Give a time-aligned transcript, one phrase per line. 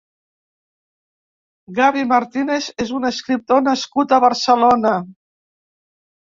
[1.81, 4.99] Gabi Martínez és un escriptor nascut a Barcelona.